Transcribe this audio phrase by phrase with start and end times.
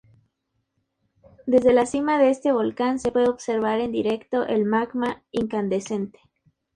[1.45, 6.19] Desde la cima de este volcán se puede observar en directo el magma incandescente.